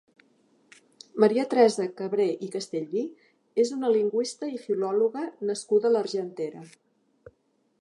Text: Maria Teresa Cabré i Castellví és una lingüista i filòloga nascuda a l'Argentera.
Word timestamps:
Maria 1.23 1.43
Teresa 1.51 1.85
Cabré 1.99 2.25
i 2.47 2.49
Castellví 2.55 3.03
és 3.65 3.73
una 3.77 3.91
lingüista 3.97 4.49
i 4.55 4.59
filòloga 4.65 5.27
nascuda 5.51 5.89
a 5.91 5.95
l'Argentera. 5.97 6.65